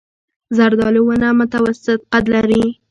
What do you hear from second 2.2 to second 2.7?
لري.